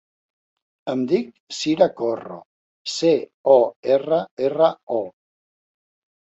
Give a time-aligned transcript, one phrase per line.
[0.93, 1.27] Em dic
[1.57, 2.37] Cira Corro:
[2.95, 3.11] ce,
[3.57, 3.59] o,
[3.97, 5.05] erra, erra, o.